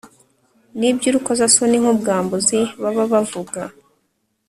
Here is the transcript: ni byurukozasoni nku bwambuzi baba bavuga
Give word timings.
ni 0.77 0.89
byurukozasoni 0.97 1.75
nku 1.81 1.93
bwambuzi 1.99 2.59
baba 2.81 3.03
bavuga 3.11 3.61